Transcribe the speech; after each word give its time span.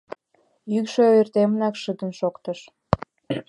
Йӱкшӧ 0.73 1.01
ойыртемынак 1.11 1.75
шыдын 1.81 2.11
шоктыш. 2.19 2.59